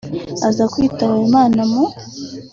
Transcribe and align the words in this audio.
aza 0.47 0.63
kwitaba 0.73 1.15
Imana 1.27 1.61
mu 1.71 1.83